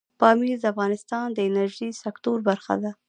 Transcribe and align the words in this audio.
پامیر 0.19 0.57
د 0.61 0.65
افغانستان 0.73 1.25
د 1.33 1.39
انرژۍ 1.49 1.89
سکتور 2.03 2.37
برخه 2.49 2.75
ده. 2.83 2.91